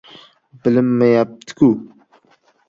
[0.63, 1.69] —Bilinmayapti-ku!